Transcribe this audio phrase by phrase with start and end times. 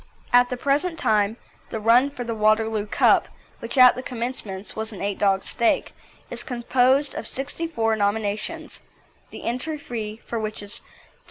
[0.33, 1.37] At the present time
[1.69, 3.27] the run for the Waterloo Cup,
[3.59, 5.93] which at the commencement was an eight dog stake,
[6.31, 8.79] is composed of sixty four nominations,
[9.29, 11.19] the entry fee for which is P25.